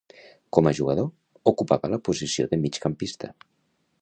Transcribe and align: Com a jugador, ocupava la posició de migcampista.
Com 0.57 0.69
a 0.69 0.73
jugador, 0.79 1.11
ocupava 1.53 1.93
la 1.95 2.01
posició 2.09 2.49
de 2.55 2.63
migcampista. 2.65 3.35